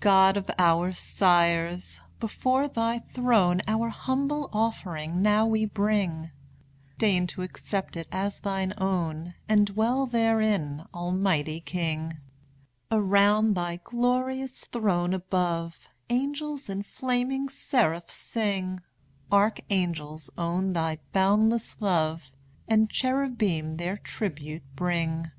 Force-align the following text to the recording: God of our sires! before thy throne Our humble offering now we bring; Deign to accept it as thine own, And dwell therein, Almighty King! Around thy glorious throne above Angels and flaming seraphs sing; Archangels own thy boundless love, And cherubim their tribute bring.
God 0.00 0.36
of 0.36 0.50
our 0.58 0.90
sires! 0.92 2.00
before 2.18 2.66
thy 2.66 2.98
throne 2.98 3.62
Our 3.68 3.90
humble 3.90 4.50
offering 4.52 5.22
now 5.22 5.46
we 5.46 5.66
bring; 5.66 6.32
Deign 6.98 7.28
to 7.28 7.42
accept 7.42 7.96
it 7.96 8.08
as 8.10 8.40
thine 8.40 8.74
own, 8.78 9.34
And 9.48 9.66
dwell 9.66 10.06
therein, 10.06 10.84
Almighty 10.92 11.60
King! 11.60 12.16
Around 12.90 13.54
thy 13.54 13.76
glorious 13.84 14.64
throne 14.64 15.14
above 15.14 15.86
Angels 16.10 16.68
and 16.68 16.84
flaming 16.84 17.48
seraphs 17.48 18.14
sing; 18.14 18.80
Archangels 19.30 20.28
own 20.36 20.72
thy 20.72 20.98
boundless 21.12 21.76
love, 21.80 22.32
And 22.66 22.90
cherubim 22.90 23.76
their 23.76 23.96
tribute 23.96 24.64
bring. 24.74 25.30